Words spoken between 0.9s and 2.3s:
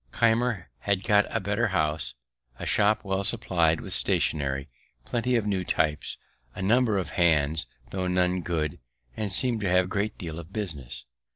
got a better house,